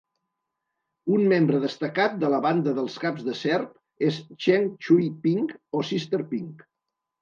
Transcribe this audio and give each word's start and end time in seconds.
Un 1.17 1.25
membre 1.33 1.59
destacat 1.65 2.17
de 2.25 2.33
la 2.35 2.41
banda 2.47 2.75
dels 2.81 2.97
caps 3.05 3.29
de 3.29 3.37
serp 3.45 4.09
és 4.11 4.21
Cheng 4.43 4.69
Chui 4.85 5.11
Ping 5.29 5.57
o 5.83 5.89
"Sister 5.97 6.27
Ping". 6.37 6.55